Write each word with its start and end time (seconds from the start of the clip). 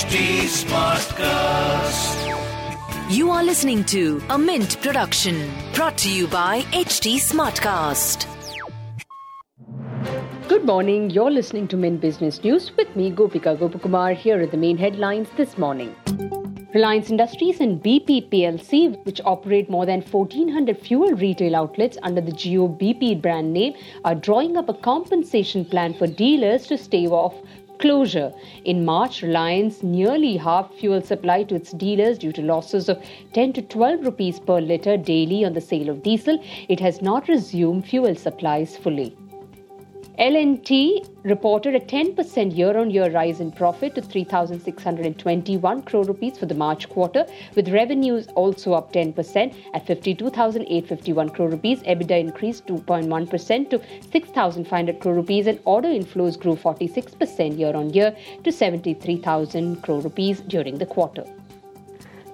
HT 0.00 0.18
Smartcast. 0.48 2.20
You 3.14 3.30
are 3.30 3.44
listening 3.44 3.84
to 3.84 4.22
a 4.30 4.38
Mint 4.38 4.80
production 4.80 5.50
brought 5.74 5.98
to 5.98 6.10
you 6.10 6.26
by 6.26 6.62
HT 6.72 7.16
Smartcast. 7.16 8.24
Good 10.48 10.64
morning. 10.64 11.10
You're 11.10 11.30
listening 11.30 11.68
to 11.68 11.76
Mint 11.76 12.00
Business 12.00 12.42
News 12.42 12.74
with 12.78 12.96
me, 12.96 13.10
Gopika 13.12 13.58
Gopakumar. 13.58 14.16
Here 14.16 14.40
are 14.40 14.46
the 14.46 14.56
main 14.56 14.78
headlines 14.78 15.28
this 15.36 15.58
morning. 15.58 15.94
Reliance 16.72 17.10
Industries 17.10 17.60
and 17.60 17.82
BP 17.82 18.30
PLC, 18.30 19.04
which 19.04 19.20
operate 19.26 19.68
more 19.68 19.84
than 19.84 20.00
1,400 20.00 20.78
fuel 20.78 21.12
retail 21.12 21.54
outlets 21.54 21.98
under 22.02 22.22
the 22.22 22.32
Jio 22.32 22.74
BP 22.80 23.20
brand 23.20 23.52
name, 23.52 23.74
are 24.06 24.14
drawing 24.14 24.56
up 24.56 24.70
a 24.70 24.74
compensation 24.74 25.62
plan 25.66 25.92
for 25.92 26.06
dealers 26.06 26.66
to 26.68 26.78
stave 26.78 27.12
off 27.12 27.34
closure. 27.80 28.32
In 28.64 28.84
March, 28.84 29.22
Reliance 29.22 29.82
nearly 29.82 30.36
halved 30.36 30.74
fuel 30.74 31.02
supply 31.02 31.42
to 31.44 31.54
its 31.54 31.72
dealers 31.72 32.18
due 32.18 32.32
to 32.32 32.42
losses 32.42 32.88
of 32.88 33.02
10 33.32 33.54
to 33.54 33.62
12 33.62 34.04
rupees 34.04 34.38
per 34.38 34.60
litre 34.60 34.96
daily 34.96 35.44
on 35.44 35.54
the 35.54 35.60
sale 35.60 35.88
of 35.88 36.02
diesel. 36.02 36.38
It 36.68 36.80
has 36.80 37.02
not 37.02 37.28
resumed 37.28 37.86
fuel 37.86 38.14
supplies 38.14 38.76
fully. 38.76 39.16
L&T 40.20 41.02
reported 41.22 41.74
a 41.74 41.80
10% 41.80 42.54
year-on-year 42.54 43.10
rise 43.10 43.40
in 43.40 43.50
profit 43.50 43.94
to 43.94 44.02
3,621 44.02 45.80
crore 45.80 46.04
rupees 46.04 46.36
for 46.36 46.44
the 46.44 46.54
March 46.54 46.90
quarter, 46.90 47.24
with 47.56 47.70
revenues 47.70 48.26
also 48.34 48.74
up 48.74 48.92
10% 48.92 49.54
at 49.72 49.86
52,851 49.86 51.30
crore 51.30 51.48
rupees. 51.48 51.80
EBITDA 51.84 52.20
increased 52.20 52.66
2.1% 52.66 53.70
to 53.70 53.80
6,500 54.12 55.00
crore 55.00 55.14
rupees, 55.14 55.46
and 55.46 55.58
order 55.64 55.88
inflows 55.88 56.38
grew 56.38 56.54
46% 56.54 57.58
year-on-year 57.58 58.14
to 58.44 58.52
73,000 58.52 59.82
crore 59.82 60.02
rupees 60.02 60.42
during 60.42 60.76
the 60.76 60.84
quarter. 60.84 61.24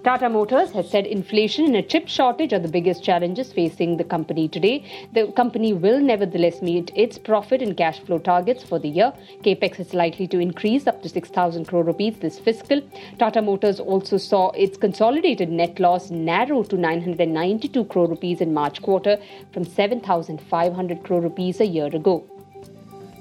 Tata 0.06 0.28
Motors 0.28 0.70
has 0.70 0.88
said 0.88 1.04
inflation 1.04 1.64
and 1.64 1.74
a 1.74 1.82
chip 1.82 2.06
shortage 2.06 2.52
are 2.52 2.60
the 2.60 2.68
biggest 2.68 3.02
challenges 3.02 3.52
facing 3.52 3.96
the 3.96 4.04
company 4.04 4.46
today. 4.46 5.08
The 5.12 5.32
company 5.32 5.72
will 5.72 5.98
nevertheless 5.98 6.62
meet 6.62 6.92
its 6.94 7.18
profit 7.18 7.60
and 7.60 7.76
cash 7.76 7.98
flow 7.98 8.20
targets 8.20 8.62
for 8.62 8.78
the 8.78 8.88
year. 8.88 9.12
Capex 9.42 9.80
is 9.80 9.94
likely 9.94 10.28
to 10.28 10.38
increase 10.38 10.86
up 10.86 11.02
to 11.02 11.08
6,000 11.08 11.64
crore 11.64 11.82
rupees 11.82 12.18
this 12.18 12.38
fiscal. 12.38 12.82
Tata 13.18 13.42
Motors 13.42 13.80
also 13.80 14.16
saw 14.16 14.50
its 14.50 14.78
consolidated 14.78 15.50
net 15.50 15.80
loss 15.80 16.08
narrow 16.08 16.62
to 16.62 16.76
992 16.76 17.84
crore 17.86 18.06
rupees 18.06 18.40
in 18.40 18.54
March 18.54 18.82
quarter 18.82 19.18
from 19.52 19.64
7,500 19.64 21.02
crore 21.02 21.20
rupees 21.20 21.58
a 21.58 21.66
year 21.66 21.86
ago. 21.86 22.24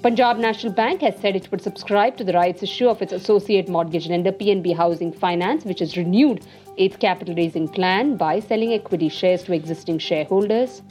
Punjab 0.06 0.38
National 0.38 0.72
Bank 0.72 1.02
has 1.02 1.16
said 1.20 1.36
it 1.36 1.50
would 1.50 1.64
subscribe 1.64 2.16
to 2.16 2.23
the 2.23 2.34
rights 2.34 2.61
issue 2.61 2.88
of 2.88 3.02
its 3.02 3.11
associate 3.11 3.67
mortgage 3.67 4.08
lender 4.08 4.31
PNB 4.31 4.75
Housing 4.78 5.11
Finance, 5.11 5.66
which 5.66 5.80
has 5.80 5.98
renewed 5.98 6.45
its 6.78 6.95
capital 6.95 7.34
raising 7.34 7.67
plan 7.67 8.16
by 8.16 8.39
selling 8.39 8.72
equity 8.73 9.09
shares 9.09 9.42
to 9.45 9.53
existing 9.53 9.98
shareholders. 9.98 10.83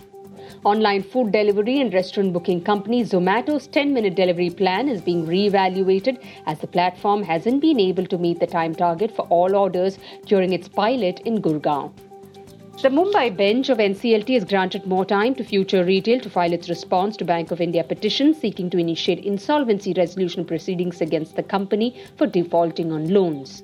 Online 0.64 1.00
food 1.00 1.30
delivery 1.30 1.80
and 1.80 1.94
restaurant 1.94 2.32
booking 2.32 2.60
company 2.60 3.04
Zomato's 3.04 3.68
10 3.68 3.94
minute 3.94 4.16
delivery 4.16 4.50
plan 4.50 4.88
is 4.88 5.00
being 5.00 5.24
re-evaluated 5.24 6.18
as 6.46 6.58
the 6.58 6.66
platform 6.66 7.22
hasn't 7.22 7.60
been 7.60 7.78
able 7.78 8.06
to 8.06 8.18
meet 8.18 8.40
the 8.40 8.48
time 8.48 8.74
target 8.74 9.14
for 9.14 9.28
all 9.28 9.54
orders 9.54 9.96
during 10.26 10.52
its 10.52 10.66
pilot 10.66 11.20
in 11.20 11.40
Gurgaon. 11.40 11.92
The 12.84 12.90
Mumbai 12.90 13.34
bench 13.34 13.70
of 13.70 13.78
NCLT 13.78 14.34
has 14.34 14.44
granted 14.44 14.86
more 14.86 15.06
time 15.06 15.34
to 15.36 15.42
Future 15.42 15.86
Retail 15.86 16.20
to 16.20 16.28
file 16.28 16.52
its 16.52 16.68
response 16.68 17.16
to 17.16 17.24
Bank 17.24 17.50
of 17.50 17.62
India 17.62 17.82
petition 17.82 18.34
seeking 18.34 18.68
to 18.68 18.76
initiate 18.76 19.24
insolvency 19.24 19.94
resolution 19.96 20.44
proceedings 20.44 21.00
against 21.00 21.34
the 21.34 21.42
company 21.42 21.98
for 22.18 22.26
defaulting 22.26 22.92
on 22.92 23.08
loans. 23.08 23.62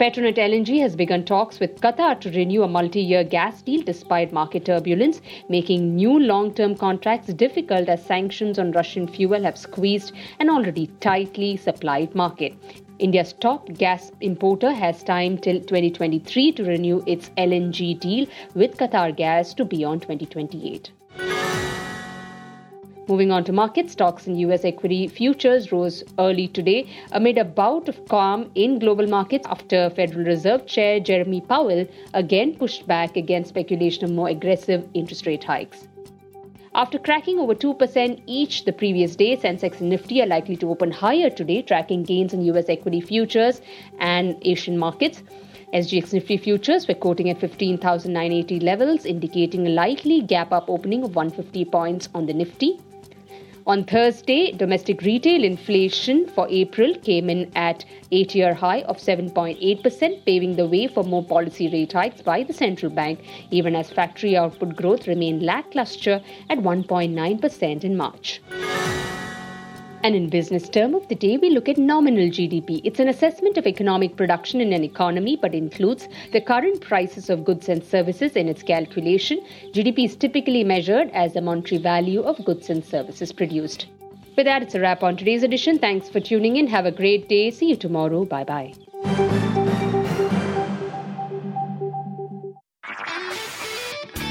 Petronet 0.00 0.38
LNG 0.38 0.80
has 0.80 0.96
begun 0.96 1.22
talks 1.26 1.60
with 1.60 1.78
Qatar 1.82 2.18
to 2.18 2.30
renew 2.30 2.62
a 2.62 2.68
multi-year 2.68 3.24
gas 3.24 3.60
deal 3.60 3.82
despite 3.82 4.32
market 4.32 4.64
turbulence, 4.64 5.20
making 5.50 5.94
new 5.94 6.18
long-term 6.18 6.76
contracts 6.76 7.34
difficult 7.34 7.90
as 7.90 8.02
sanctions 8.06 8.58
on 8.58 8.72
Russian 8.72 9.06
fuel 9.06 9.42
have 9.42 9.58
squeezed 9.58 10.12
an 10.40 10.48
already 10.48 10.86
tightly 11.00 11.58
supplied 11.58 12.14
market. 12.14 12.54
India's 12.98 13.34
top 13.34 13.68
gas 13.74 14.10
importer 14.22 14.72
has 14.72 15.02
time 15.02 15.36
till 15.36 15.60
2023 15.60 16.52
to 16.52 16.64
renew 16.64 17.02
its 17.06 17.28
LNG 17.36 17.98
deal 18.00 18.26
with 18.54 18.78
Qatar 18.78 19.14
Gas 19.14 19.52
to 19.54 19.64
beyond 19.66 20.02
2028. 20.02 20.92
Moving 23.08 23.30
on 23.30 23.44
to 23.44 23.52
market 23.52 23.90
stocks 23.90 24.26
in 24.26 24.36
US 24.36 24.64
equity 24.64 25.06
futures 25.08 25.70
rose 25.70 26.02
early 26.18 26.48
today 26.48 26.88
amid 27.12 27.38
a 27.38 27.44
bout 27.44 27.88
of 27.88 28.04
calm 28.08 28.50
in 28.54 28.78
global 28.78 29.06
markets 29.06 29.46
after 29.46 29.90
Federal 29.90 30.24
Reserve 30.24 30.66
Chair 30.66 30.98
Jeremy 30.98 31.40
Powell 31.42 31.86
again 32.14 32.56
pushed 32.56 32.86
back 32.86 33.16
against 33.16 33.50
speculation 33.50 34.04
of 34.04 34.10
more 34.10 34.28
aggressive 34.28 34.88
interest 34.94 35.26
rate 35.26 35.44
hikes. 35.44 35.86
After 36.76 36.98
cracking 36.98 37.38
over 37.38 37.54
2% 37.54 38.20
each 38.26 38.66
the 38.66 38.72
previous 38.72 39.16
day, 39.16 39.34
Sensex 39.34 39.80
and 39.80 39.88
Nifty 39.88 40.20
are 40.20 40.26
likely 40.26 40.56
to 40.56 40.68
open 40.68 40.90
higher 40.90 41.30
today, 41.30 41.62
tracking 41.62 42.02
gains 42.02 42.34
in 42.34 42.42
US 42.42 42.68
equity 42.68 43.00
futures 43.00 43.62
and 43.98 44.36
Asian 44.42 44.76
markets. 44.76 45.22
SGX 45.72 46.12
Nifty 46.12 46.36
futures 46.36 46.86
were 46.86 46.92
quoting 46.92 47.30
at 47.30 47.40
15,980 47.40 48.60
levels, 48.60 49.06
indicating 49.06 49.66
a 49.66 49.70
likely 49.70 50.20
gap 50.20 50.52
up 50.52 50.68
opening 50.68 51.02
of 51.02 51.16
150 51.16 51.64
points 51.64 52.10
on 52.14 52.26
the 52.26 52.34
Nifty. 52.34 52.78
On 53.68 53.82
Thursday, 53.82 54.52
domestic 54.52 55.02
retail 55.02 55.42
inflation 55.42 56.28
for 56.28 56.46
April 56.48 56.94
came 56.94 57.28
in 57.28 57.50
at 57.56 57.84
8 58.12 58.32
year 58.36 58.54
high 58.54 58.82
of 58.82 58.98
7.8%, 58.98 60.24
paving 60.24 60.54
the 60.54 60.68
way 60.68 60.86
for 60.86 61.02
more 61.02 61.24
policy 61.24 61.68
rate 61.68 61.92
hikes 61.92 62.22
by 62.22 62.44
the 62.44 62.52
central 62.52 62.92
bank, 62.92 63.18
even 63.50 63.74
as 63.74 63.90
factory 63.90 64.36
output 64.36 64.76
growth 64.76 65.08
remained 65.08 65.42
lackluster 65.42 66.22
at 66.48 66.58
1.9% 66.58 67.82
in 67.82 67.96
March. 67.96 68.40
And 70.06 70.14
in 70.14 70.28
business 70.28 70.68
term 70.68 70.94
of 70.94 71.08
the 71.08 71.16
day, 71.16 71.36
we 71.36 71.50
look 71.50 71.68
at 71.68 71.78
nominal 71.78 72.28
GDP. 72.28 72.80
It's 72.84 73.00
an 73.00 73.08
assessment 73.08 73.58
of 73.58 73.66
economic 73.66 74.14
production 74.14 74.60
in 74.60 74.72
an 74.72 74.84
economy, 74.84 75.34
but 75.34 75.52
includes 75.52 76.06
the 76.30 76.40
current 76.40 76.80
prices 76.80 77.28
of 77.28 77.44
goods 77.44 77.68
and 77.68 77.82
services 77.82 78.36
in 78.36 78.48
its 78.48 78.62
calculation. 78.62 79.44
GDP 79.72 80.04
is 80.04 80.14
typically 80.14 80.62
measured 80.62 81.10
as 81.10 81.32
the 81.32 81.40
monetary 81.40 81.82
value 81.82 82.20
of 82.20 82.44
goods 82.44 82.70
and 82.70 82.84
services 82.84 83.32
produced. 83.32 83.86
With 84.36 84.46
that, 84.46 84.62
it's 84.62 84.76
a 84.76 84.80
wrap 84.80 85.02
on 85.02 85.16
today's 85.16 85.42
edition. 85.42 85.80
Thanks 85.80 86.08
for 86.08 86.20
tuning 86.20 86.54
in. 86.54 86.68
Have 86.68 86.86
a 86.86 86.92
great 86.92 87.28
day. 87.28 87.50
See 87.50 87.70
you 87.70 87.76
tomorrow. 87.76 88.24
Bye 88.24 88.44
bye. 88.44 90.04